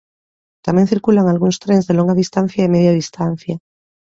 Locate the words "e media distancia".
2.63-3.55